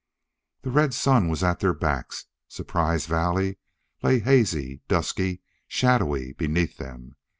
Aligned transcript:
The 0.63 0.71
red 0.71 0.95
sun 0.95 1.29
was 1.29 1.43
at 1.43 1.59
their 1.59 1.75
backs. 1.75 2.25
Surprise 2.47 3.05
Valley 3.05 3.59
lay 4.01 4.17
hazy, 4.17 4.81
dusky, 4.87 5.43
shadowy 5.67 6.33
beneath 6.33 6.77
them. 6.77 7.17